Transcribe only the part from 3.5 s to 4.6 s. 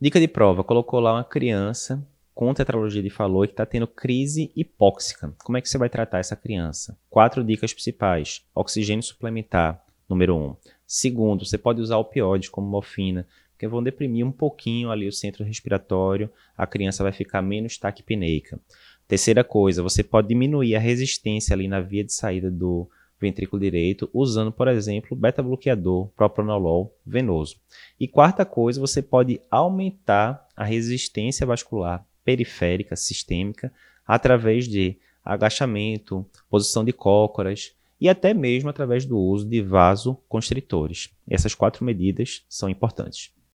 está tendo crise